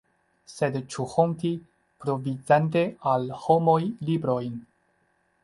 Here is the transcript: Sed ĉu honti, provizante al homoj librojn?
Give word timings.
Sed 0.51 0.77
ĉu 0.95 1.03
honti, 1.11 1.51
provizante 2.05 2.83
al 3.13 3.29
homoj 3.45 3.79
librojn? 4.11 4.59